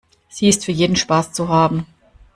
Sie 0.29 0.47
ist 0.47 0.65
für 0.65 0.71
jeden 0.71 0.95
Spaß 0.95 1.31
zu 1.31 1.47
haben. 1.47 1.85